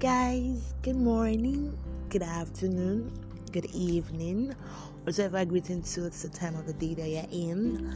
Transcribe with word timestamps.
guys. 0.00 0.72
Good 0.80 0.96
morning, 0.96 1.78
good 2.08 2.22
afternoon, 2.22 3.12
good 3.52 3.66
evening, 3.66 4.54
whatever 5.04 5.44
greeting 5.44 5.84
suits 5.84 6.22
the 6.22 6.30
time 6.30 6.56
of 6.56 6.66
the 6.66 6.72
day 6.72 6.94
that 6.94 7.06
you're 7.06 7.26
in. 7.30 7.94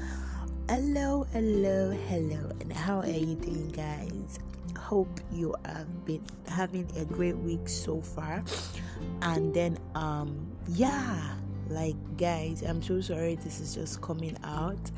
Hello, 0.69 1.27
hello, 1.33 1.97
hello, 2.09 2.51
and 2.61 2.71
how 2.71 3.01
are 3.01 3.09
you 3.09 3.37
doing, 3.37 3.71
guys? 3.71 4.39
Hope 4.79 5.19
you 5.33 5.55
have 5.65 6.05
been 6.05 6.23
having 6.47 6.87
a 6.99 7.07
great 7.07 7.39
week 7.39 7.67
so 7.71 8.03
far. 8.03 8.45
And 9.23 9.55
then, 9.55 9.79
um, 9.95 10.47
yeah, 10.69 11.37
like 11.71 11.97
guys, 12.19 12.61
I'm 12.61 12.83
so 12.83 13.01
sorry 13.01 13.37
this 13.37 13.61
is 13.61 13.75
just 13.75 14.03
coming 14.03 14.37
out. 14.45 14.91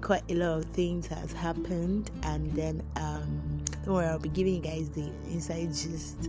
Quite 0.00 0.28
a 0.28 0.34
lot 0.34 0.58
of 0.58 0.64
things 0.72 1.06
has 1.06 1.32
happened, 1.32 2.10
and 2.24 2.52
then 2.52 2.82
um 2.96 3.55
don't 3.86 3.94
worry, 3.94 4.06
I'll 4.06 4.18
be 4.18 4.28
giving 4.28 4.56
you 4.56 4.60
guys 4.60 4.90
the 4.90 5.12
inside 5.30 5.68
gist. 5.68 6.28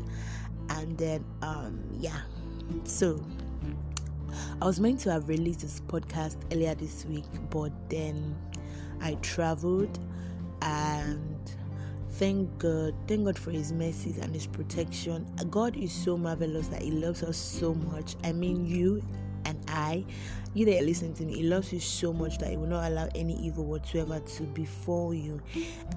And 0.69 0.95
then, 0.97 1.25
um, 1.41 1.83
yeah. 1.99 2.21
So, 2.83 3.19
I 4.61 4.65
was 4.65 4.79
meant 4.79 4.99
to 5.01 5.11
have 5.11 5.27
released 5.27 5.61
this 5.61 5.79
podcast 5.79 6.37
earlier 6.53 6.75
this 6.75 7.05
week, 7.05 7.25
but 7.49 7.71
then 7.89 8.35
I 9.01 9.15
traveled 9.15 9.97
and 10.61 11.51
thank 12.11 12.59
God, 12.59 12.93
thank 13.07 13.25
God 13.25 13.39
for 13.39 13.49
His 13.49 13.71
mercies 13.71 14.19
and 14.19 14.35
His 14.35 14.45
protection. 14.45 15.25
God 15.49 15.75
is 15.77 15.91
so 15.91 16.15
marvelous 16.15 16.67
that 16.67 16.83
He 16.83 16.91
loves 16.91 17.23
us 17.23 17.37
so 17.37 17.73
much. 17.73 18.15
I 18.23 18.33
mean, 18.33 18.67
you 18.67 19.01
I, 19.67 20.05
you 20.53 20.65
that 20.65 20.81
are 20.81 20.85
listening 20.85 21.13
to 21.15 21.23
me, 21.23 21.35
He 21.35 21.43
loves 21.43 21.71
you 21.71 21.79
so 21.79 22.13
much 22.13 22.37
that 22.39 22.49
He 22.49 22.57
will 22.57 22.67
not 22.67 22.89
allow 22.89 23.09
any 23.15 23.35
evil 23.35 23.65
whatsoever 23.65 24.19
to 24.19 24.43
befall 24.43 25.13
you. 25.13 25.41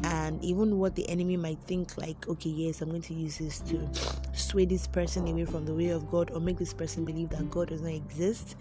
And 0.04 0.42
even 0.44 0.78
what 0.78 0.94
the 0.94 1.08
enemy 1.08 1.36
might 1.36 1.58
think, 1.66 1.96
like, 1.96 2.28
okay, 2.28 2.50
yes, 2.50 2.82
I'm 2.82 2.90
going 2.90 3.02
to 3.02 3.14
use 3.14 3.38
this 3.38 3.60
to 3.60 3.88
sway 4.32 4.64
this 4.64 4.86
person 4.86 5.26
away 5.28 5.44
from 5.44 5.64
the 5.64 5.74
way 5.74 5.90
of 5.90 6.10
God 6.10 6.30
or 6.30 6.40
make 6.40 6.58
this 6.58 6.74
person 6.74 7.04
believe 7.04 7.30
that 7.30 7.50
God 7.50 7.68
does 7.68 7.82
not 7.82 7.92
exist. 7.92 8.56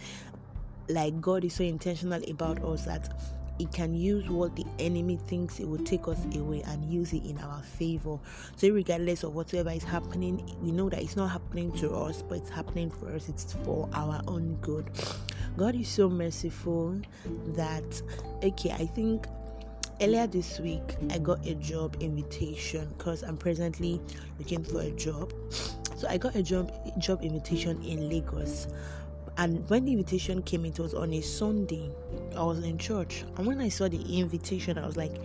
Like, 0.88 1.20
God 1.22 1.44
is 1.44 1.54
so 1.54 1.64
intentional 1.64 2.22
about 2.30 2.64
us 2.64 2.86
that 2.86 3.14
he 3.60 3.66
can 3.66 3.94
use 3.94 4.28
what 4.30 4.56
the 4.56 4.66
enemy 4.80 5.20
thinks 5.28 5.60
it 5.60 5.68
will 5.68 5.84
take 5.84 6.08
us 6.08 6.18
away 6.34 6.64
and 6.66 6.84
use 6.86 7.14
it 7.14 7.24
in 7.26 7.38
our 7.40 7.62
favor. 7.62 8.18
So, 8.56 8.70
regardless 8.70 9.24
of 9.24 9.36
whatever 9.36 9.70
is 9.70 9.84
happening, 9.84 10.58
we 10.64 10.72
know 10.72 10.90
that 10.90 11.02
it's 11.04 11.18
not 11.18 11.28
happening 11.28 11.72
to 11.74 11.92
us, 11.92 12.24
but 12.24 12.40
it's 12.40 12.50
happening 12.50 12.90
for 12.90 13.14
us. 13.14 13.28
It's 13.28 13.54
for 13.66 13.90
our 13.94 14.22
own 14.28 14.58
good. 14.62 14.90
God 15.58 15.76
is 15.76 15.90
so 15.90 16.10
merciful 16.10 17.00
that, 17.50 18.02
okay, 18.44 18.72
I 18.72 18.86
think 18.86 19.28
earlier 20.02 20.26
this 20.26 20.60
week 20.60 20.96
I 21.10 21.20
got 21.20 21.46
a 21.46 21.56
job 21.56 21.98
invitation 22.00 22.88
because 22.98 23.24
I'm 23.24 23.36
presently 23.36 24.00
looking 24.38 24.64
for 24.64 24.80
a 24.82 24.92
job. 24.92 25.34
So 25.98 26.08
I 26.08 26.18
got 26.18 26.36
a 26.36 26.42
job 26.42 26.72
job 26.98 27.24
invitation 27.24 27.84
in 27.84 28.08
Lagos 28.08 28.68
and 29.40 29.68
when 29.70 29.86
the 29.86 29.94
invitation 29.94 30.42
came, 30.42 30.66
it 30.66 30.78
was 30.80 30.94
on 30.94 31.14
a 31.14 31.22
Sunday. 31.22 31.90
I 32.36 32.44
was 32.44 32.62
in 32.66 32.78
church. 32.78 33.24
And 33.38 33.48
when 33.48 33.62
I 33.62 33.70
saw 33.70 33.88
the 33.88 34.20
invitation, 34.20 34.78
I 34.78 34.86
was 34.86 34.98
like, 34.98 35.16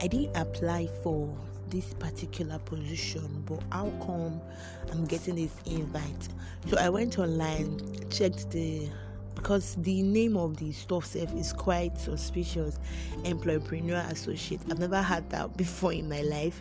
I 0.00 0.08
didn't 0.08 0.36
apply 0.36 0.88
for 1.04 1.32
this 1.68 1.94
particular 1.94 2.58
position, 2.58 3.44
but 3.46 3.62
how 3.70 3.92
come 4.04 4.40
I'm 4.90 5.04
getting 5.04 5.36
this 5.36 5.54
invite? 5.66 6.28
So 6.66 6.78
I 6.78 6.88
went 6.88 7.20
online, 7.20 7.80
checked 8.10 8.50
the 8.50 8.88
because 9.36 9.76
the 9.76 10.02
name 10.02 10.36
of 10.36 10.56
the 10.56 10.72
stuff 10.72 11.04
self 11.04 11.32
is 11.34 11.52
quite 11.52 11.96
suspicious 11.96 12.78
employpreneur 13.22 14.10
associate 14.10 14.60
i've 14.70 14.78
never 14.78 15.00
had 15.00 15.30
that 15.30 15.56
before 15.56 15.94
in 15.94 16.06
my 16.08 16.20
life 16.22 16.60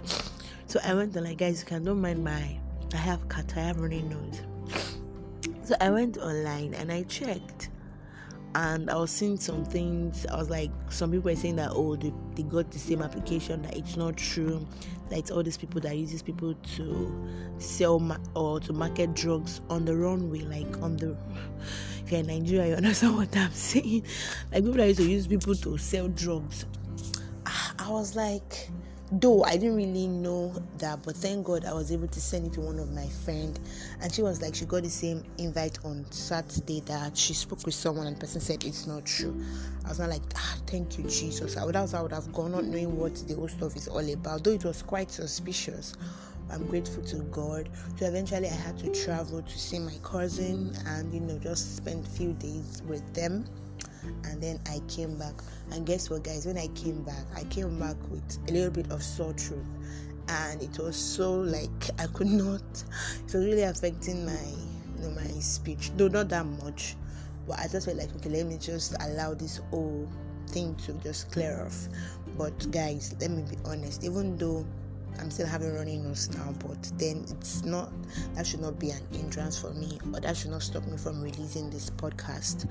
so 0.67 0.79
i 0.85 0.93
went 0.93 1.13
and 1.17 1.25
like 1.25 1.39
guys 1.39 1.59
you 1.59 1.65
can 1.65 1.83
don't 1.83 1.99
mind 1.99 2.23
my 2.23 2.57
i 2.93 2.97
have 2.97 3.27
cat 3.27 3.51
i 3.57 3.59
have 3.59 3.81
running 3.81 4.07
nose 4.07 4.41
so 5.69 5.75
I 5.79 5.91
went 5.91 6.17
online 6.17 6.73
and 6.73 6.91
I 6.91 7.03
checked 7.03 7.69
and 8.55 8.89
I 8.89 8.95
was 8.95 9.11
seeing 9.11 9.37
some 9.37 9.63
things. 9.63 10.25
I 10.25 10.35
was 10.35 10.49
like, 10.49 10.71
some 10.89 11.11
people 11.11 11.29
were 11.29 11.35
saying 11.35 11.57
that 11.57 11.69
oh, 11.73 11.95
they, 11.95 12.11
they 12.33 12.41
got 12.41 12.71
the 12.71 12.79
same 12.79 13.03
application. 13.03 13.61
That 13.61 13.77
it's 13.77 13.95
not 13.95 14.17
true. 14.17 14.65
That 15.09 15.19
it's 15.19 15.29
all 15.29 15.43
these 15.43 15.57
people 15.57 15.79
that 15.81 15.95
uses 15.95 16.23
people 16.23 16.55
to 16.55 17.29
sell 17.59 17.99
ma- 17.99 18.17
or 18.35 18.59
to 18.61 18.73
market 18.73 19.13
drugs 19.13 19.61
on 19.69 19.85
the 19.85 19.95
runway, 19.95 20.39
like 20.39 20.81
on 20.81 20.97
the. 20.97 21.15
If 22.03 22.11
you're 22.11 22.21
in 22.21 22.25
Nigeria, 22.25 22.69
you 22.69 22.73
understand 22.73 23.15
what 23.17 23.37
I'm 23.37 23.51
saying. 23.51 24.07
Like 24.51 24.63
people 24.63 24.73
that 24.77 24.87
used 24.87 24.99
to 25.01 25.07
use 25.07 25.27
people 25.27 25.53
to 25.53 25.77
sell 25.77 26.07
drugs. 26.07 26.65
Ah, 27.45 27.75
I 27.77 27.91
was 27.91 28.15
like, 28.15 28.71
though 29.11 29.43
I 29.43 29.57
didn't 29.57 29.75
really 29.75 30.07
know 30.07 30.53
that, 30.77 31.01
but 31.03 31.15
thank 31.15 31.45
God 31.45 31.65
I 31.65 31.73
was 31.73 31.91
able 31.91 32.07
to 32.07 32.21
send 32.21 32.47
it 32.47 32.53
to 32.53 32.61
one 32.61 32.79
of 32.79 32.91
my 32.91 33.07
friend, 33.07 33.59
and 34.01 34.13
she 34.13 34.21
was 34.21 34.41
like, 34.41 34.55
she 34.55 34.65
got 34.65 34.83
the 34.83 34.89
same 34.89 35.23
invite 35.37 35.79
on 35.83 36.05
Saturday 36.11 36.81
that 36.81 37.17
she 37.17 37.33
spoke 37.33 37.65
with 37.65 37.73
someone, 37.73 38.07
and 38.07 38.15
the 38.15 38.19
person 38.19 38.41
said 38.41 38.63
it's 38.63 38.85
not 38.85 39.05
true. 39.05 39.35
I 39.85 39.89
was 39.89 39.99
not 39.99 40.09
like, 40.09 40.21
ah, 40.35 40.57
thank 40.67 40.97
you 40.97 41.05
Jesus. 41.05 41.57
I 41.57 41.65
would 41.65 41.75
I 41.75 42.01
would 42.01 42.11
have 42.11 42.31
gone 42.33 42.53
on 42.53 42.69
knowing 42.71 42.95
what 42.97 43.15
the 43.27 43.35
whole 43.35 43.47
stuff 43.47 43.75
is 43.75 43.87
all 43.87 44.07
about, 44.13 44.43
though 44.43 44.51
it 44.51 44.63
was 44.63 44.83
quite 44.83 45.09
suspicious. 45.11 45.93
I'm 46.51 46.65
grateful 46.65 47.03
to 47.03 47.17
God. 47.25 47.69
So 47.97 48.07
eventually, 48.07 48.47
I 48.47 48.53
had 48.53 48.77
to 48.79 48.91
travel 48.91 49.41
to 49.41 49.59
see 49.59 49.79
my 49.79 49.95
cousin, 50.03 50.75
and 50.85 51.13
you 51.13 51.19
know, 51.19 51.37
just 51.39 51.77
spend 51.77 52.05
a 52.05 52.09
few 52.09 52.33
days 52.33 52.81
with 52.87 53.13
them 53.13 53.45
and 54.23 54.41
then 54.41 54.59
I 54.67 54.79
came 54.87 55.17
back. 55.17 55.33
And 55.71 55.85
guess 55.85 56.09
what, 56.09 56.23
guys? 56.23 56.45
When 56.45 56.57
I 56.57 56.67
came 56.67 57.03
back, 57.03 57.25
I 57.35 57.43
came 57.45 57.79
back 57.79 57.95
with 58.09 58.39
a 58.47 58.51
little 58.51 58.71
bit 58.71 58.91
of 58.91 59.03
sore 59.03 59.33
throat, 59.33 59.65
and 60.27 60.61
it 60.61 60.77
was 60.77 60.95
so 60.95 61.33
like 61.33 61.89
I 61.99 62.07
could 62.07 62.27
not. 62.45 62.61
It 63.19 63.33
was 63.33 63.45
really 63.45 63.63
affecting 63.63 64.25
my, 64.25 64.31
you 64.97 65.03
know, 65.03 65.11
my 65.11 65.27
speech. 65.39 65.91
Though 65.97 66.07
not 66.07 66.29
that 66.29 66.45
much, 66.45 66.95
but 67.47 67.59
I 67.59 67.67
just 67.67 67.85
felt 67.85 67.97
like 67.97 68.15
okay, 68.17 68.29
let 68.29 68.45
me 68.45 68.57
just 68.57 68.95
allow 69.01 69.33
this 69.33 69.57
whole 69.69 70.07
thing 70.47 70.75
to 70.85 70.93
just 70.93 71.31
clear 71.31 71.63
off. 71.65 71.87
But 72.37 72.71
guys, 72.71 73.15
let 73.19 73.31
me 73.31 73.43
be 73.43 73.57
honest. 73.65 74.03
Even 74.03 74.37
though 74.37 74.65
I'm 75.19 75.29
still 75.31 75.47
having 75.47 75.73
running 75.73 76.03
nose 76.03 76.29
now, 76.35 76.53
but 76.65 76.81
then 76.97 77.25
it's 77.29 77.63
not 77.63 77.91
that 78.35 78.47
should 78.47 78.61
not 78.61 78.79
be 78.79 78.91
an 78.91 79.01
hindrance 79.11 79.59
for 79.59 79.71
me, 79.73 79.99
or 80.13 80.19
that 80.21 80.37
should 80.37 80.51
not 80.51 80.63
stop 80.63 80.85
me 80.85 80.97
from 80.97 81.21
releasing 81.21 81.69
this 81.69 81.89
podcast. 81.89 82.69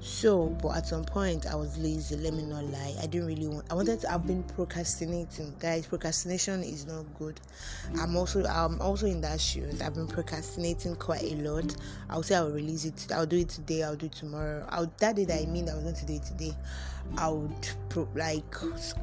So, 0.00 0.46
but 0.62 0.76
at 0.76 0.86
some 0.86 1.04
point 1.04 1.46
I 1.46 1.56
was 1.56 1.76
lazy, 1.76 2.16
let 2.16 2.32
me 2.32 2.44
not 2.44 2.64
lie. 2.64 2.94
I 3.02 3.06
didn't 3.06 3.26
really 3.26 3.48
want 3.48 3.66
I 3.68 3.74
wanted 3.74 4.00
to 4.00 4.12
I've 4.12 4.26
been 4.26 4.44
procrastinating. 4.44 5.54
Guys, 5.58 5.86
procrastination 5.86 6.62
is 6.62 6.86
not 6.86 7.04
good. 7.18 7.40
I'm 7.98 8.16
also 8.16 8.44
I'm 8.44 8.80
also 8.80 9.06
in 9.06 9.20
that 9.22 9.40
shoes. 9.40 9.82
I've 9.82 9.94
been 9.94 10.06
procrastinating 10.06 10.94
quite 10.96 11.24
a 11.24 11.34
lot. 11.36 11.74
I'll 12.08 12.22
say 12.22 12.36
I'll 12.36 12.50
release 12.50 12.84
it. 12.84 13.08
I'll 13.12 13.26
do 13.26 13.38
it 13.38 13.48
today, 13.48 13.82
I'll 13.82 13.96
do 13.96 14.06
it 14.06 14.12
tomorrow. 14.12 14.64
I'll 14.68 14.90
that 14.98 15.16
day 15.16 15.24
that 15.24 15.42
I 15.42 15.46
mean 15.46 15.68
I 15.68 15.74
was 15.74 15.82
going 15.82 15.96
to 15.96 16.06
do 16.06 16.14
it 16.14 16.22
today. 16.22 16.56
I 17.16 17.28
would 17.30 17.68
pro, 17.88 18.06
like 18.14 18.54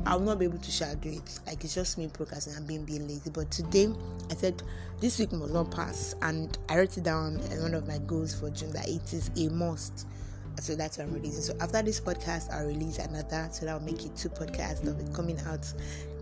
I'll 0.05 0.19
not 0.21 0.39
be 0.39 0.45
able 0.45 0.59
to 0.59 0.95
do 0.95 1.09
it. 1.09 1.39
Like 1.45 1.61
it's 1.65 1.75
just 1.75 1.97
me 1.97 2.07
procrastinating 2.07 2.59
and 2.59 2.67
being 2.67 2.85
being 2.85 3.05
lazy. 3.05 3.31
But 3.31 3.51
today 3.51 3.93
I 4.31 4.35
said 4.35 4.63
this 5.01 5.19
week 5.19 5.33
must 5.33 5.51
not 5.51 5.71
pass 5.71 6.15
and 6.21 6.57
I 6.69 6.77
wrote 6.77 6.97
it 6.97 7.03
down 7.03 7.41
as 7.51 7.61
one 7.61 7.73
of 7.73 7.85
my 7.85 7.97
goals 7.97 8.33
for 8.33 8.49
June 8.49 8.71
that 8.71 8.87
it 8.87 9.11
is 9.11 9.29
a 9.35 9.49
must 9.49 10.07
so 10.59 10.75
that's 10.75 10.97
what 10.97 11.07
I'm 11.07 11.13
releasing. 11.13 11.41
So 11.41 11.55
after 11.59 11.81
this 11.81 11.99
podcast, 11.99 12.51
I'll 12.53 12.67
release 12.67 12.97
another, 12.99 13.47
so 13.51 13.65
that'll 13.65 13.81
make 13.81 14.05
it 14.05 14.15
two 14.15 14.29
podcasts 14.29 14.81
that'll 14.81 14.93
be 14.93 15.11
coming 15.13 15.39
out 15.47 15.71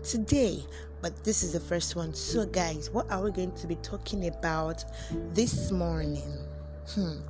today. 0.02 0.62
But 1.02 1.22
this 1.24 1.42
is 1.42 1.52
the 1.52 1.60
first 1.60 1.96
one. 1.96 2.14
So, 2.14 2.46
guys, 2.46 2.90
what 2.90 3.10
are 3.10 3.22
we 3.22 3.30
going 3.30 3.52
to 3.52 3.66
be 3.66 3.76
talking 3.76 4.26
about 4.28 4.84
this 5.32 5.70
morning? 5.70 6.22
Hmm. 6.88 7.20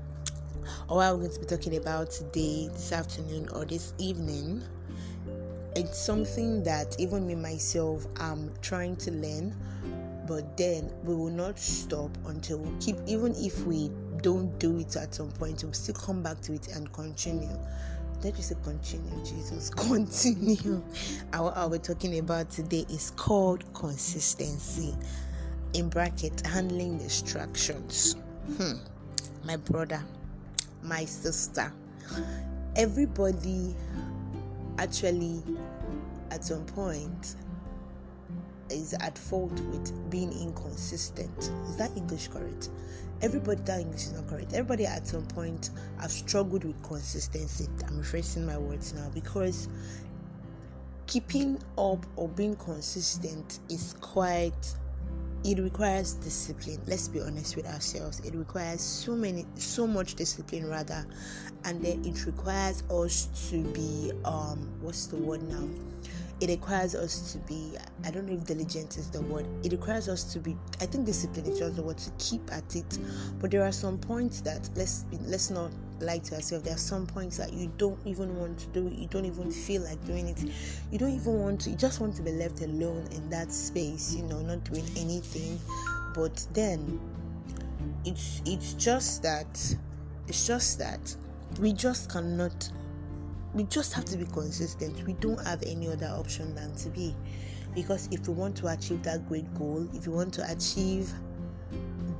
Or 0.88 0.96
what 0.96 1.06
are 1.06 1.16
we 1.16 1.26
going 1.26 1.34
to 1.34 1.40
be 1.40 1.46
talking 1.46 1.76
about 1.76 2.10
today, 2.10 2.68
this 2.72 2.92
afternoon, 2.92 3.48
or 3.52 3.64
this 3.64 3.92
evening? 3.98 4.62
It's 5.76 5.98
something 5.98 6.62
that 6.62 6.94
even 7.00 7.26
me 7.26 7.34
myself 7.34 8.06
I'm 8.16 8.52
trying 8.62 8.96
to 8.96 9.10
learn, 9.10 9.56
but 10.28 10.56
then 10.56 10.92
we 11.02 11.14
will 11.14 11.30
not 11.30 11.58
stop 11.58 12.16
until 12.26 12.58
we 12.58 12.70
keep, 12.78 12.96
even 13.06 13.34
if 13.34 13.66
we 13.66 13.90
don't 14.24 14.58
do 14.58 14.78
it 14.78 14.96
at 14.96 15.14
some 15.14 15.30
point, 15.32 15.62
you'll 15.62 15.74
still 15.74 15.94
come 15.94 16.22
back 16.22 16.40
to 16.40 16.54
it 16.54 16.68
and 16.68 16.90
continue. 16.94 17.46
Let 18.22 18.34
me 18.34 18.40
say 18.40 18.54
continue, 18.64 19.22
Jesus. 19.22 19.68
Continue. 19.76 20.82
And 21.34 21.44
what 21.44 21.70
we're 21.70 21.76
talking 21.76 22.18
about 22.18 22.48
today 22.48 22.86
is 22.88 23.10
called 23.10 23.64
consistency. 23.74 24.94
In 25.74 25.90
bracket, 25.90 26.46
handling 26.46 26.96
distractions. 26.96 28.16
Hmm. 28.56 28.78
My 29.44 29.58
brother, 29.58 30.02
my 30.82 31.04
sister, 31.04 31.70
everybody 32.76 33.76
actually 34.78 35.42
at 36.30 36.44
some 36.44 36.64
point 36.64 37.36
is 38.70 38.94
at 39.00 39.18
fault 39.18 39.52
with 39.52 40.10
being 40.10 40.32
inconsistent. 40.32 41.52
Is 41.68 41.76
that 41.76 41.94
English 41.94 42.28
correct? 42.28 42.70
Everybody 43.24 43.62
that 43.62 43.80
English 43.80 44.02
is 44.02 44.12
not 44.12 44.28
correct. 44.28 44.52
Everybody 44.52 44.84
at 44.84 45.06
some 45.06 45.24
point 45.24 45.70
have 45.98 46.12
struggled 46.12 46.62
with 46.62 46.82
consistency. 46.82 47.66
I'm 47.86 48.02
rephrasing 48.02 48.44
my 48.44 48.58
words 48.58 48.92
now 48.92 49.10
because 49.14 49.66
keeping 51.06 51.58
up 51.78 52.04
or 52.16 52.28
being 52.28 52.54
consistent 52.56 53.60
is 53.70 53.94
quite 54.02 54.74
it 55.42 55.58
requires 55.58 56.14
discipline 56.14 56.80
let's 56.86 57.08
be 57.08 57.20
honest 57.20 57.56
with 57.56 57.66
ourselves 57.66 58.20
it 58.20 58.34
requires 58.34 58.80
so 58.80 59.14
many 59.14 59.44
so 59.56 59.86
much 59.86 60.14
discipline 60.14 60.66
rather 60.68 61.06
and 61.64 61.84
then 61.84 62.02
it 62.06 62.24
requires 62.24 62.82
us 62.90 63.28
to 63.50 63.62
be 63.72 64.10
um 64.24 64.70
what's 64.80 65.06
the 65.06 65.16
word 65.16 65.42
now 65.42 65.68
it 66.44 66.50
requires 66.50 66.94
us 66.94 67.32
to 67.32 67.38
be 67.38 67.72
i 68.04 68.10
don't 68.10 68.26
know 68.26 68.34
if 68.34 68.44
diligent 68.44 68.98
is 68.98 69.10
the 69.10 69.22
word 69.22 69.46
it 69.64 69.72
requires 69.72 70.08
us 70.08 70.24
to 70.24 70.38
be 70.38 70.54
i 70.80 70.86
think 70.86 71.06
discipline 71.06 71.46
is 71.46 71.58
just 71.58 71.76
the 71.76 71.82
word 71.82 71.96
to 71.96 72.10
keep 72.18 72.42
at 72.52 72.76
it. 72.76 72.98
But 73.40 73.50
there 73.50 73.62
are 73.62 73.72
some 73.72 73.98
points 73.98 74.40
that 74.42 74.68
let's 74.76 75.04
let's 75.22 75.50
not 75.50 75.70
lie 76.00 76.18
to 76.18 76.34
ourselves 76.34 76.64
there 76.64 76.74
are 76.74 76.78
some 76.78 77.06
points 77.06 77.38
that 77.38 77.52
you 77.52 77.72
don't 77.78 77.98
even 78.04 78.36
want 78.38 78.58
to 78.58 78.66
do 78.68 78.86
it 78.88 78.92
you 78.94 79.06
don't 79.08 79.24
even 79.24 79.50
feel 79.50 79.82
like 79.82 80.04
doing 80.04 80.28
it. 80.28 80.38
You 80.90 80.98
don't 80.98 81.14
even 81.14 81.40
want 81.40 81.60
to 81.62 81.70
you 81.70 81.76
just 81.76 82.00
want 82.00 82.14
to 82.16 82.22
be 82.22 82.32
left 82.32 82.60
alone 82.60 83.06
in 83.12 83.30
that 83.30 83.50
space 83.50 84.14
you 84.14 84.22
know 84.24 84.40
not 84.42 84.64
doing 84.64 84.84
anything. 84.96 85.58
But 86.14 86.46
then 86.52 87.00
it's 88.04 88.42
it's 88.44 88.74
just 88.74 89.22
that 89.22 89.76
it's 90.28 90.46
just 90.46 90.78
that 90.78 91.14
we 91.60 91.72
just 91.72 92.10
cannot 92.10 92.70
we 93.54 93.64
just 93.64 93.92
have 93.92 94.04
to 94.06 94.16
be 94.16 94.26
consistent. 94.26 95.06
We 95.06 95.14
don't 95.14 95.40
have 95.46 95.62
any 95.64 95.88
other 95.88 96.06
option 96.06 96.54
than 96.54 96.74
to 96.76 96.90
be. 96.90 97.14
Because 97.74 98.08
if 98.10 98.28
we 98.28 98.34
want 98.34 98.56
to 98.58 98.68
achieve 98.68 99.02
that 99.04 99.26
great 99.28 99.52
goal, 99.54 99.88
if 99.94 100.06
we 100.06 100.12
want 100.14 100.34
to 100.34 100.50
achieve 100.50 101.12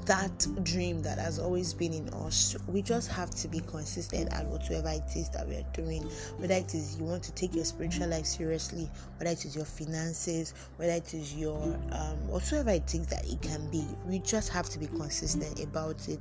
that 0.07 0.47
dream 0.65 1.01
that 1.03 1.19
has 1.19 1.39
always 1.39 1.73
been 1.73 1.93
in 1.93 2.09
us, 2.11 2.57
we 2.69 2.83
just 2.83 3.09
have 3.09 3.31
to 3.31 3.49
be 3.49 3.61
consistent 3.61 4.33
at 4.33 4.47
whatever 4.47 4.89
it 4.89 5.17
is 5.17 5.29
that 5.31 5.49
we 5.49 5.55
are 5.57 5.67
doing. 5.73 6.03
Whether 6.37 6.55
it 6.55 6.75
is 6.75 6.97
you 6.99 7.05
want 7.05 7.23
to 7.25 7.33
take 7.33 7.55
your 7.55 7.65
spiritual 7.65 8.09
life 8.09 8.27
seriously, 8.27 8.91
whether 9.17 9.31
it 9.31 9.45
is 9.45 9.57
your 9.57 9.65
finances, 9.65 10.55
whether 10.77 10.93
it 10.93 11.15
is 11.15 11.35
your 11.35 11.63
um, 11.93 12.29
whatsoever 12.29 12.71
it 12.71 12.95
is 12.95 13.07
that 13.07 13.27
it 13.27 13.41
can 13.41 13.69
be, 13.71 13.87
we 14.07 14.19
just 14.19 14.51
have 14.51 14.69
to 14.71 14.79
be 14.79 14.87
consistent 14.89 15.63
about 15.63 16.09
it. 16.09 16.21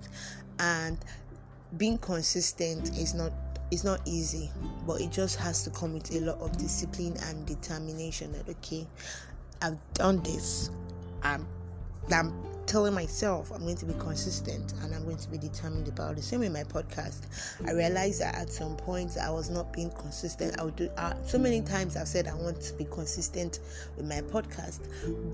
And 0.60 0.98
being 1.78 1.98
consistent 1.98 2.96
is 2.98 3.14
not 3.14 3.32
it's 3.74 3.84
not 3.84 4.02
easy, 4.06 4.52
but 4.86 5.02
it 5.02 5.12
just 5.12 5.38
has 5.38 5.64
to 5.64 5.72
come 5.72 5.94
with 5.94 6.16
a 6.16 6.20
lot 6.20 6.40
of 6.40 6.56
discipline 6.58 7.18
and 7.24 7.44
determination 7.48 8.32
that 8.34 8.48
okay, 8.48 8.86
I've 9.64 9.80
done 9.96 10.22
this. 10.22 10.70
I'm 11.24 11.48
I'm 12.12 12.34
telling 12.68 12.94
myself 12.94 13.52
I'm 13.52 13.64
going 13.64 13.78
to 13.78 13.88
be 13.88 13.96
consistent 13.96 14.74
and 14.84 14.94
I'm 14.94 15.04
going 15.06 15.18
to 15.18 15.28
be 15.28 15.40
determined 15.40 15.88
about 15.88 16.20
it. 16.20 16.24
Same 16.24 16.42
with 16.42 16.54
my 16.54 16.64
podcast. 16.64 17.22
I 17.68 17.72
realized 17.72 18.22
that 18.22 18.36
at 18.36 18.52
some 18.52 18.78
point 18.78 19.18
I 19.18 19.32
was 19.32 19.50
not 19.50 19.74
being 19.74 19.90
consistent. 19.90 20.60
I 20.60 20.66
would 20.66 20.76
do 20.76 20.88
uh, 20.98 21.16
so 21.26 21.40
many 21.40 21.62
times 21.62 21.98
I've 21.98 22.08
said 22.08 22.28
I 22.28 22.36
want 22.36 22.62
to 22.62 22.74
be 22.76 22.86
consistent 22.86 23.60
with 23.98 24.06
my 24.06 24.22
podcast, 24.22 24.82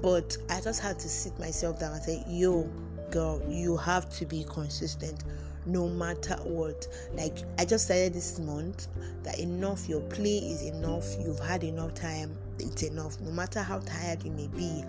but 0.01 0.37
I 0.49 0.61
just 0.61 0.79
had 0.79 0.97
to 0.99 1.09
sit 1.09 1.37
myself 1.39 1.77
down 1.77 1.93
and 1.93 2.01
say, 2.01 2.23
"Yo, 2.29 2.69
girl, 3.11 3.41
you 3.49 3.75
have 3.75 4.09
to 4.11 4.25
be 4.25 4.45
consistent." 4.45 5.25
No 5.71 5.87
matter 5.87 6.35
what. 6.43 6.87
Like 7.13 7.37
I 7.57 7.65
just 7.65 7.85
started 7.85 8.13
this 8.13 8.39
month 8.39 8.87
that 9.23 9.39
enough, 9.39 9.87
your 9.87 10.01
play 10.01 10.37
is 10.37 10.63
enough, 10.63 11.05
you've 11.19 11.39
had 11.39 11.63
enough 11.63 11.93
time, 11.93 12.37
it's 12.59 12.83
enough. 12.83 13.19
No 13.21 13.31
matter 13.31 13.61
how 13.61 13.79
tired 13.79 14.23
you 14.23 14.31
may 14.31 14.47
be, 14.47 14.83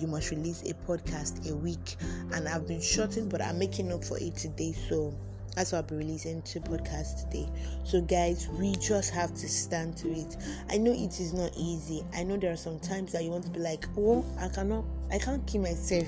you 0.00 0.06
must 0.06 0.30
release 0.30 0.62
a 0.62 0.74
podcast 0.88 1.50
a 1.50 1.54
week. 1.54 1.96
And 2.32 2.48
I've 2.48 2.66
been 2.66 2.80
shorting, 2.80 3.28
but 3.28 3.42
I'm 3.42 3.58
making 3.58 3.92
up 3.92 4.04
for 4.04 4.18
it 4.18 4.36
today. 4.36 4.72
So 4.88 5.14
that's 5.56 5.72
why 5.72 5.78
I'll 5.78 5.84
be 5.84 5.96
releasing 5.96 6.42
two 6.42 6.60
podcasts 6.60 7.24
today. 7.24 7.48
So, 7.84 8.02
guys, 8.02 8.46
we 8.58 8.76
just 8.76 9.10
have 9.14 9.34
to 9.34 9.48
stand 9.48 9.96
to 9.98 10.10
it. 10.10 10.36
I 10.68 10.76
know 10.76 10.92
it 10.92 11.18
is 11.18 11.32
not 11.32 11.50
easy. 11.56 12.04
I 12.14 12.24
know 12.24 12.36
there 12.36 12.52
are 12.52 12.58
some 12.58 12.78
times 12.78 13.12
that 13.12 13.24
you 13.24 13.30
want 13.30 13.44
to 13.44 13.50
be 13.50 13.60
like, 13.60 13.86
oh, 13.96 14.22
I 14.38 14.48
cannot, 14.48 14.84
I 15.10 15.18
can't 15.18 15.44
keep 15.46 15.62
myself 15.62 16.06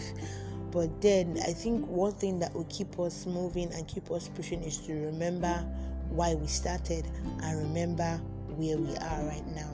but 0.70 1.00
then 1.00 1.38
I 1.46 1.52
think 1.52 1.86
one 1.86 2.12
thing 2.12 2.38
that 2.40 2.54
will 2.54 2.66
keep 2.68 2.98
us 3.00 3.26
moving 3.26 3.72
and 3.72 3.86
keep 3.88 4.10
us 4.10 4.28
pushing 4.28 4.62
is 4.62 4.78
to 4.86 4.92
remember 4.94 5.64
why 6.10 6.34
we 6.34 6.46
started 6.46 7.06
and 7.42 7.58
remember 7.58 8.20
where 8.56 8.76
we 8.76 8.96
are 8.96 9.22
right 9.24 9.46
now 9.54 9.70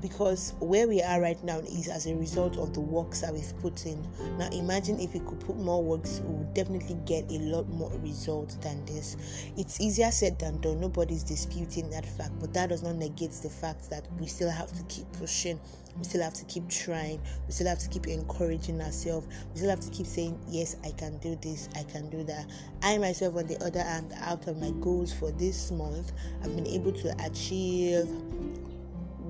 because 0.00 0.54
where 0.60 0.88
we 0.88 1.02
are 1.02 1.20
right 1.20 1.42
now 1.44 1.58
is 1.58 1.88
as 1.88 2.06
a 2.06 2.14
result 2.14 2.56
of 2.56 2.72
the 2.72 2.80
works 2.80 3.20
that 3.20 3.32
we've 3.32 3.52
put 3.60 3.86
in. 3.86 4.06
Now, 4.38 4.48
imagine 4.50 4.98
if 4.98 5.14
we 5.14 5.20
could 5.20 5.40
put 5.40 5.56
more 5.56 5.82
works, 5.82 6.20
we 6.24 6.34
would 6.34 6.54
definitely 6.54 6.96
get 7.06 7.30
a 7.30 7.38
lot 7.38 7.68
more 7.68 7.90
results 8.02 8.56
than 8.56 8.84
this. 8.86 9.16
It's 9.56 9.80
easier 9.80 10.10
said 10.10 10.38
than 10.38 10.60
done, 10.60 10.80
nobody's 10.80 11.22
disputing 11.22 11.90
that 11.90 12.06
fact, 12.06 12.32
but 12.40 12.52
that 12.54 12.70
does 12.70 12.82
not 12.82 12.96
negate 12.96 13.32
the 13.32 13.50
fact 13.50 13.90
that 13.90 14.06
we 14.18 14.26
still 14.26 14.50
have 14.50 14.72
to 14.72 14.82
keep 14.84 15.10
pushing, 15.12 15.60
we 15.98 16.04
still 16.04 16.22
have 16.22 16.34
to 16.34 16.44
keep 16.46 16.68
trying, 16.68 17.20
we 17.46 17.52
still 17.52 17.68
have 17.68 17.78
to 17.78 17.88
keep 17.88 18.06
encouraging 18.06 18.80
ourselves, 18.80 19.26
we 19.52 19.58
still 19.58 19.70
have 19.70 19.80
to 19.80 19.90
keep 19.90 20.06
saying, 20.06 20.38
Yes, 20.48 20.76
I 20.84 20.92
can 20.92 21.18
do 21.18 21.36
this, 21.42 21.68
I 21.76 21.82
can 21.84 22.08
do 22.10 22.24
that. 22.24 22.46
I 22.82 22.98
myself, 22.98 23.36
on 23.36 23.46
the 23.46 23.62
other 23.64 23.82
hand, 23.82 24.14
out 24.20 24.46
of 24.46 24.58
my 24.58 24.70
goals 24.80 25.12
for 25.12 25.30
this 25.32 25.70
month, 25.70 26.12
I've 26.42 26.54
been 26.56 26.66
able 26.66 26.92
to 26.92 27.14
achieve 27.24 28.08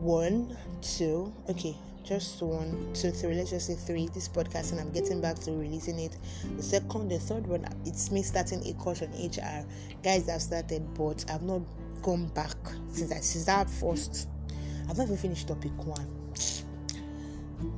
one, 0.00 0.56
two, 0.80 1.32
okay, 1.48 1.76
just 2.04 2.40
one, 2.42 2.90
two, 2.94 3.10
three, 3.10 3.34
let's 3.34 3.50
just 3.50 3.66
say 3.66 3.74
three. 3.74 4.08
This 4.08 4.28
podcast, 4.28 4.72
and 4.72 4.80
I'm 4.80 4.90
getting 4.92 5.20
back 5.20 5.38
to 5.40 5.52
releasing 5.52 5.98
it. 5.98 6.16
The 6.56 6.62
second, 6.62 7.08
the 7.10 7.18
third 7.18 7.46
one, 7.46 7.66
it's 7.84 8.10
me 8.10 8.22
starting 8.22 8.66
a 8.66 8.72
course 8.74 9.02
on 9.02 9.08
HR. 9.12 9.66
Guys, 10.02 10.28
I've 10.28 10.42
started, 10.42 10.82
but 10.94 11.24
I've 11.30 11.42
not 11.42 11.60
gone 12.02 12.28
back 12.28 12.56
since 12.88 13.12
I 13.12 13.20
since 13.20 13.44
that 13.44 13.68
first. 13.68 14.28
I've 14.88 14.96
not 14.96 15.04
even 15.04 15.18
finished 15.18 15.48
topic 15.48 15.72
one. 15.84 16.08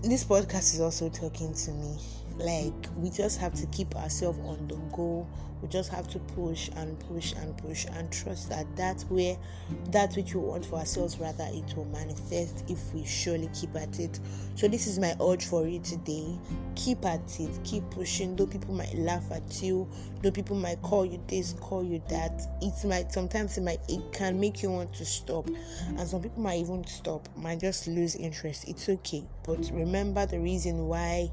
This 0.03 0.25
podcast 0.25 0.75
is 0.75 0.81
also 0.81 1.09
talking 1.09 1.53
to 1.53 1.71
me. 1.73 1.99
Like 2.39 2.75
we 2.97 3.11
just 3.11 3.39
have 3.41 3.55
to 3.55 3.67
keep 3.67 3.95
ourselves 3.97 4.39
on 4.41 4.67
the 4.69 4.77
go. 4.95 5.27
We 5.61 5.69
just 5.69 5.91
have 5.91 6.09
to 6.09 6.19
push 6.19 6.71
and 6.77 6.99
push 6.99 7.35
and 7.35 7.57
push 7.57 7.87
and 7.93 8.11
trust 8.11 8.49
that 8.49 8.67
that 8.77 9.05
way 9.09 9.39
that 9.93 10.13
which 10.17 10.35
we 10.35 10.41
want 10.41 10.67
for 10.67 10.77
ourselves 10.77 11.19
rather 11.19 11.47
it 11.53 11.77
will 11.77 11.85
manifest 11.85 12.65
if 12.69 12.93
we 12.93 13.05
surely 13.05 13.49
keep 13.55 13.77
at 13.77 14.01
it. 14.01 14.19
So 14.57 14.67
this 14.67 14.89
is 14.89 14.99
my 14.99 15.15
urge 15.21 15.47
for 15.47 15.69
you 15.69 15.79
today. 15.79 16.37
Keep 16.75 17.05
at 17.05 17.39
it. 17.39 17.51
Keep 17.63 17.91
pushing. 17.91 18.35
Though 18.35 18.47
people 18.47 18.75
might 18.75 18.95
laugh 18.95 19.31
at 19.31 19.63
you 19.63 19.89
though 20.23 20.31
people 20.31 20.57
might 20.57 20.81
call 20.83 21.05
you 21.05 21.21
this 21.27 21.55
call 21.61 21.85
you 21.85 22.01
that 22.09 22.43
it 22.61 22.87
might 22.87 23.13
sometimes 23.13 23.59
it 23.59 23.63
might 23.63 23.81
it 23.89 24.01
can 24.13 24.39
make 24.41 24.63
you 24.63 24.71
want 24.71 24.93
to 24.95 25.05
stop. 25.05 25.49
And 25.87 26.09
some 26.09 26.23
people 26.23 26.43
might 26.43 26.59
even 26.59 26.85
stop 26.87 27.29
might 27.37 27.61
just 27.61 27.87
lose 27.87 28.17
interest. 28.17 28.69
It's 28.69 28.89
okay. 28.89 29.25
But 29.45 29.71
remember 29.73 30.27
the 30.27 30.41
reason 30.41 30.87
why 30.87 31.31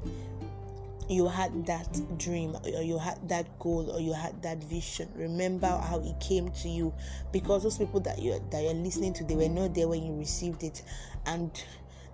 you 1.10 1.26
had 1.26 1.66
that 1.66 2.18
dream 2.18 2.56
or 2.62 2.82
you 2.82 2.96
had 2.96 3.28
that 3.28 3.58
goal 3.58 3.90
or 3.90 4.00
you 4.00 4.12
had 4.12 4.40
that 4.42 4.62
vision 4.62 5.08
remember 5.16 5.66
how 5.66 6.00
it 6.04 6.18
came 6.20 6.48
to 6.52 6.68
you. 6.68 6.94
Because 7.32 7.64
those 7.64 7.78
people 7.78 7.98
that 8.00 8.20
you 8.22 8.40
that 8.50 8.62
you're 8.62 8.74
listening 8.74 9.12
to 9.14 9.24
they 9.24 9.34
were 9.34 9.48
not 9.48 9.74
there 9.74 9.88
when 9.88 10.04
you 10.04 10.16
received 10.16 10.62
it 10.62 10.82
and 11.26 11.50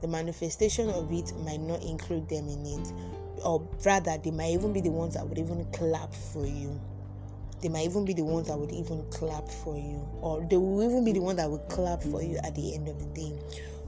the 0.01 0.09
manifestation 0.09 0.89
of 0.89 1.13
it 1.13 1.37
might 1.45 1.61
not 1.61 1.83
include 1.83 2.27
them 2.31 2.49
in 2.49 2.65
it. 2.65 2.93
Or 3.45 3.69
rather 3.85 4.17
they 4.17 4.31
might 4.31 4.53
even 4.53 4.73
be 4.73 4.81
the 4.81 4.91
ones 4.91 5.15
that 5.15 5.29
would 5.29 5.39
even 5.39 5.67
clap 5.73 6.15
for 6.15 6.47
you. 6.47 6.81
They 7.61 7.69
might 7.69 7.85
even 7.85 8.07
be 8.07 8.15
the 8.15 8.25
ones 8.25 8.49
that 8.49 8.59
would 8.59 8.73
even 8.73 9.05
clap 9.11 9.47
for 9.49 9.77
you 9.77 10.09
or 10.23 10.47
they 10.49 10.57
will 10.57 10.83
even 10.83 11.05
be 11.05 11.13
the 11.13 11.21
one 11.21 11.37
that 11.37 11.51
will 11.51 11.59
clap 11.69 12.03
for 12.03 12.23
you 12.23 12.39
at 12.43 12.55
the 12.55 12.75
end 12.75 12.89
of 12.89 12.99
the 12.99 13.07
day. 13.21 13.39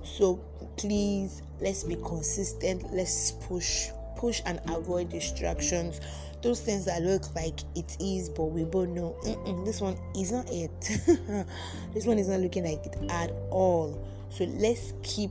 So 0.05 0.37
please 0.77 1.41
let's 1.61 1.83
be 1.83 1.97
consistent. 1.97 2.93
Let's 2.93 3.33
push 3.33 3.89
push 4.19 4.43
and 4.45 4.61
avoid 4.69 5.09
distractions. 5.09 6.01
Those 6.43 6.61
things 6.61 6.85
that 6.85 7.03
look 7.03 7.35
like 7.35 7.61
it 7.75 7.97
is 7.99 8.29
but 8.29 8.45
we 8.45 8.65
both 8.65 8.89
know 8.89 9.17
this 9.65 9.81
one 9.81 9.97
is 10.15 10.33
not 10.33 10.47
it. 10.51 10.71
This 11.95 12.05
one 12.05 12.19
is 12.19 12.29
not 12.29 12.41
looking 12.41 12.65
like 12.65 12.85
it 12.85 12.97
at 13.11 13.33
all. 13.51 14.07
So 14.31 14.45
let's 14.45 14.93
keep 15.03 15.31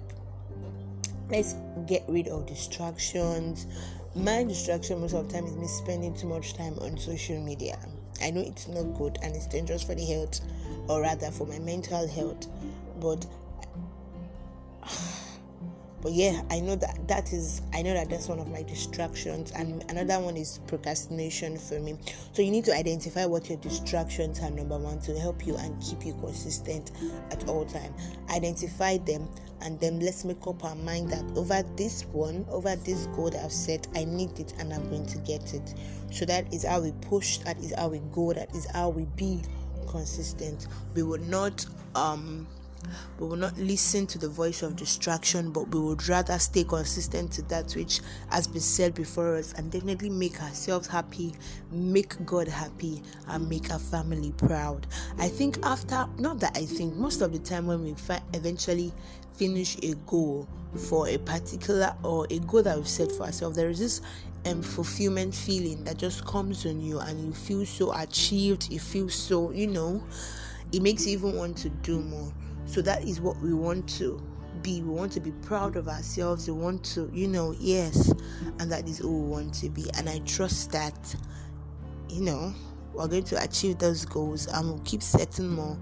let's 1.30 1.56
get 1.86 2.04
rid 2.08 2.28
of 2.28 2.46
distractions. 2.48 3.68
My 4.16 4.44
distraction 4.44 5.00
most 5.00 5.14
of 5.14 5.28
the 5.28 5.34
time 5.34 5.46
is 5.46 5.56
me 5.56 5.68
spending 5.68 6.16
too 6.16 6.28
much 6.28 6.56
time 6.56 6.78
on 6.80 6.98
social 6.98 7.40
media. 7.40 7.78
I 8.22 8.32
know 8.32 8.42
it's 8.42 8.68
not 8.68 8.98
good 8.98 9.20
and 9.22 9.36
it's 9.36 9.46
dangerous 9.48 9.84
for 9.84 9.94
the 9.94 10.06
health 10.06 10.42
or 10.88 11.02
rather 11.02 11.30
for 11.30 11.46
my 11.46 11.60
mental 11.60 12.08
health 12.08 12.48
but 13.00 13.26
but 16.02 16.12
yeah 16.12 16.42
i 16.52 16.60
know 16.60 16.76
that 16.76 17.08
that 17.08 17.34
is 17.34 17.62
i 17.74 17.82
know 17.82 17.94
that 17.94 18.10
that's 18.10 18.28
one 18.28 18.40
of 18.40 18.48
my 18.50 18.64
distractions 18.64 19.52
and 19.52 19.84
another 19.90 20.20
one 20.20 20.38
is 20.38 20.60
procrastination 20.68 21.58
for 21.58 21.80
me. 21.80 21.98
So 22.34 22.42
you 22.42 22.52
need 22.52 22.66
to 22.66 22.76
identify 22.76 23.26
what 23.26 23.50
your 23.50 23.58
distractions 23.60 24.40
are 24.42 24.50
number 24.50 24.78
one 24.78 25.00
to 25.02 25.18
help 25.20 25.46
you 25.46 25.56
and 25.58 25.82
keep 25.82 26.06
you 26.06 26.14
consistent 26.14 26.92
at 27.32 27.48
all 27.48 27.66
time. 27.66 27.94
Identify 28.30 28.98
them 28.98 29.28
and 29.62 29.80
then 29.80 30.00
let's 30.00 30.24
make 30.24 30.46
up 30.46 30.64
our 30.64 30.76
mind 30.76 31.10
that 31.10 31.24
over 31.36 31.64
this 31.76 32.06
one 32.06 32.46
over 32.50 32.76
this 32.76 33.08
goal 33.08 33.32
that 33.32 33.44
i've 33.44 33.52
set 33.52 33.88
i 33.96 34.04
need 34.04 34.40
it 34.40 34.54
and 34.60 34.74
i'm 34.74 34.88
going 34.90 35.06
to 35.06 35.18
get 35.20 35.54
it. 35.54 35.74
So 36.12 36.26
that 36.26 36.52
is 36.54 36.64
how 36.66 36.82
we 36.82 36.92
push 37.02 37.38
that 37.40 37.58
is 37.60 37.74
how 37.76 37.90
we 37.90 38.00
go 38.12 38.34
that 38.34 38.54
is 38.56 38.68
how 38.72 38.90
we 38.90 39.06
be 39.16 39.42
consistent. 39.88 40.68
We 40.94 41.04
will 41.04 41.22
not 41.22 41.66
um 41.96 42.48
we 43.20 43.28
will 43.28 43.36
not 43.36 43.58
listen 43.58 44.06
to 44.08 44.18
the 44.18 44.30
voice 44.30 44.62
of 44.62 44.76
distraction, 44.76 45.52
but 45.52 45.74
we 45.74 45.80
would 45.80 46.08
rather 46.08 46.38
stay 46.40 46.64
consistent 46.64 47.32
to 47.34 47.42
that 47.44 47.74
which 47.74 48.02
has 48.30 48.48
been 48.48 48.62
said 48.62 48.94
before 48.94 49.36
us 49.36 49.54
and 49.54 49.72
definitely 49.72 50.10
make 50.10 50.42
ourselves 50.42 50.88
happy, 50.88 51.34
make 51.72 52.24
God 52.26 52.48
happy, 52.48 53.02
and 53.28 53.50
make 53.50 53.72
our 53.72 53.80
family 53.80 54.32
proud. 54.38 54.88
I 55.18 55.28
think 55.28 55.58
after, 55.64 56.08
not 56.18 56.40
that 56.42 56.58
I 56.58 56.66
think, 56.66 56.96
most 56.96 57.22
of 57.22 57.32
the 57.34 57.40
time 57.40 57.68
when 57.68 57.84
we 57.84 57.94
fi- 57.96 58.22
eventually 58.34 58.94
finish 59.34 59.78
a 59.84 59.94
goal 60.06 60.48
for 60.90 61.08
a 61.08 61.18
particular 61.18 61.96
or 62.04 62.28
a 62.30 62.40
goal 62.40 62.64
that 62.64 62.78
we've 62.78 62.88
set 62.88 63.12
for 63.12 63.24
ourselves, 63.24 63.58
there 63.58 63.70
is 63.70 63.80
this 63.80 64.02
um, 64.46 64.62
fulfillment 64.62 65.34
feeling 65.34 65.84
that 65.84 65.98
just 65.98 66.26
comes 66.26 66.66
on 66.66 66.80
you 66.80 67.00
and 67.00 67.24
you 67.26 67.34
feel 67.34 67.66
so 67.66 67.94
achieved, 67.94 68.72
you 68.72 68.80
feel 68.80 69.10
so, 69.10 69.52
you 69.52 69.68
know, 69.68 70.04
it 70.72 70.82
makes 70.82 71.06
you 71.06 71.14
even 71.14 71.36
want 71.36 71.58
to 71.58 71.70
do 71.70 72.00
more. 72.00 72.32
So 72.68 72.82
that 72.82 73.04
is 73.04 73.20
what 73.20 73.38
we 73.42 73.54
want 73.54 73.88
to 73.98 74.22
be. 74.62 74.82
We 74.82 74.90
want 74.90 75.12
to 75.14 75.20
be 75.20 75.32
proud 75.32 75.76
of 75.76 75.88
ourselves. 75.88 76.48
We 76.48 76.54
want 76.54 76.84
to, 76.86 77.10
you 77.14 77.28
know, 77.28 77.56
yes, 77.60 78.14
and 78.60 78.72
that 78.72 78.88
is 78.88 79.00
who 79.00 79.24
we 79.24 79.30
want 79.30 79.54
to 79.56 79.70
be. 79.70 79.90
And 79.98 80.10
I 80.10 80.20
trust 80.20 80.72
that, 80.74 81.16
you 82.10 82.22
know, 82.22 82.54
we're 82.94 83.08
going 83.08 83.24
to 83.26 83.44
achieve 83.44 83.80
those 83.80 84.06
goals 84.06 84.48
and 84.48 84.68
we'll 84.68 84.82
keep 84.84 85.02
setting 85.02 85.50
more 85.50 85.78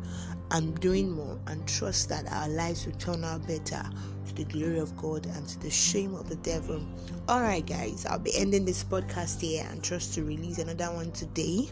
and 0.52 0.80
doing 0.80 1.12
more 1.12 1.40
and 1.48 1.68
trust 1.68 2.10
that 2.10 2.32
our 2.32 2.48
lives 2.50 2.86
will 2.86 2.94
turn 2.94 3.24
out 3.24 3.48
better 3.48 3.84
to 4.28 4.36
the 4.36 4.44
glory 4.46 4.80
of 4.80 4.96
God 4.98 5.26
and 5.26 5.48
to 5.48 5.60
the 5.60 5.70
shame 5.70 6.14
of 6.14 6.30
the 6.30 6.36
devil. 6.38 6.82
All 7.28 7.42
right, 7.42 7.66
guys, 7.66 8.06
I'll 8.06 8.20
be 8.20 8.36
ending 8.38 8.66
this 8.66 8.84
podcast 8.84 9.42
here 9.42 9.66
and 9.72 9.84
trust 9.84 10.14
to 10.16 10.24
release 10.24 10.60
another 10.60 10.94
one 10.94 11.12
today. 11.14 11.70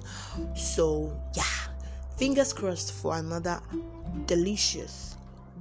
So, 0.55 1.15
yeah, 1.35 1.43
fingers 2.17 2.53
crossed 2.53 2.93
for 2.93 3.15
another 3.15 3.61
delicious, 4.25 5.17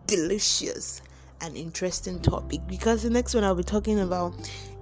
delicious, 0.06 1.02
and 1.40 1.56
interesting 1.56 2.20
topic 2.20 2.60
because 2.68 3.02
the 3.02 3.10
next 3.10 3.34
one 3.34 3.44
I'll 3.44 3.54
be 3.54 3.64
talking 3.64 4.00
about 4.00 4.34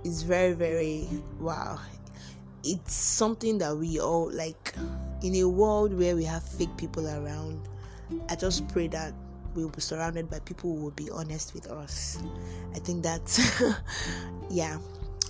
is 0.05 0.23
very, 0.23 0.53
very 0.53 1.09
wow. 1.39 1.79
It's 2.63 2.93
something 2.93 3.59
that 3.59 3.77
we 3.77 3.99
all 3.99 4.31
like 4.31 4.75
in 5.23 5.35
a 5.37 5.45
world 5.45 5.97
where 5.99 6.15
we 6.15 6.25
have 6.25 6.43
fake 6.43 6.77
people 6.77 7.07
around. 7.07 7.61
I 8.29 8.37
just 8.37 8.69
pray 8.69 8.89
that 8.89 9.15
we'll 9.55 9.71
be 9.71 9.81
surrounded 9.81 10.29
by 10.31 10.41
people 10.41 10.75
who 10.75 10.83
will 10.83 10.91
be 10.91 11.11
honest 11.11 11.55
with 11.55 11.69
us. 11.71 12.19
I 12.75 12.79
think 12.79 13.03
that's, 13.03 13.41
yeah. 14.51 14.79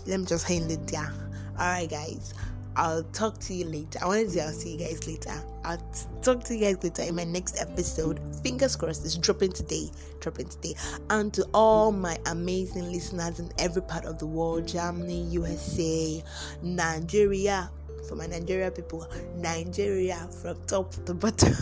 Let 0.06 0.20
me 0.20 0.26
just 0.26 0.48
hand 0.48 0.70
it 0.70 0.86
down. 0.86 1.12
All 1.58 1.66
right, 1.66 1.88
guys. 1.88 2.34
I'll 2.76 3.02
talk 3.04 3.38
to 3.40 3.54
you 3.54 3.64
later. 3.66 3.98
I 4.02 4.06
wanted 4.06 4.24
to 4.24 4.30
say 4.30 4.40
I'll 4.40 4.52
see 4.52 4.72
you 4.72 4.78
guys 4.78 5.06
later. 5.06 5.32
I'll 5.64 5.82
talk 6.22 6.44
to 6.44 6.54
you 6.54 6.60
guys 6.60 6.82
later 6.82 7.02
in 7.02 7.16
my 7.16 7.24
next 7.24 7.60
episode. 7.60 8.20
Fingers 8.42 8.76
crossed, 8.76 9.04
it's 9.04 9.16
dropping 9.16 9.52
today. 9.52 9.90
Dropping 10.20 10.48
today. 10.48 10.74
And 11.10 11.32
to 11.34 11.46
all 11.52 11.92
my 11.92 12.18
amazing 12.26 12.90
listeners 12.90 13.40
in 13.40 13.50
every 13.58 13.82
part 13.82 14.04
of 14.04 14.18
the 14.18 14.26
world 14.26 14.68
Germany, 14.68 15.22
USA, 15.30 16.22
Nigeria. 16.62 17.70
For 18.08 18.16
my 18.16 18.26
Nigeria 18.26 18.70
people, 18.70 19.06
Nigeria 19.36 20.28
from 20.42 20.56
top 20.66 20.92
to 21.04 21.14
bottom. 21.14 21.52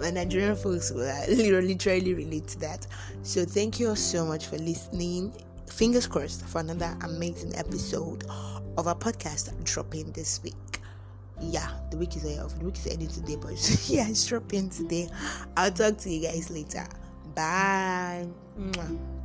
my 0.00 0.10
Nigerian 0.10 0.54
folks 0.54 0.90
will 0.90 1.00
literally, 1.28 1.68
literally 1.68 2.14
relate 2.14 2.46
to 2.48 2.58
that. 2.60 2.86
So, 3.22 3.44
thank 3.44 3.80
you 3.80 3.88
all 3.88 3.96
so 3.96 4.26
much 4.26 4.46
for 4.46 4.58
listening. 4.58 5.32
Fingers 5.66 6.06
crossed 6.06 6.44
for 6.44 6.60
another 6.60 6.94
amazing 7.02 7.56
episode 7.56 8.24
of 8.80 8.88
our 8.88 8.94
podcast 8.94 9.52
dropping 9.64 10.10
this 10.12 10.42
week. 10.42 10.54
Yeah, 11.40 11.70
the 11.90 11.98
week 11.98 12.16
is 12.16 12.24
off. 12.38 12.58
The 12.58 12.64
week 12.64 12.76
is 12.76 12.86
ending 12.86 13.08
today, 13.08 13.36
but 13.36 13.52
yeah, 13.88 14.08
it's 14.08 14.26
dropping 14.26 14.70
today. 14.70 15.08
I'll 15.56 15.70
talk 15.70 15.98
to 15.98 16.10
you 16.10 16.22
guys 16.26 16.50
later. 16.50 16.86
Bye. 17.34 18.26
Mwah. 18.58 19.19